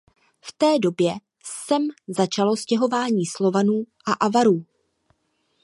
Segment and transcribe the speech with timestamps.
[0.41, 1.13] V té době
[1.45, 4.65] sem začalo stěhování Slovanů a Avarů.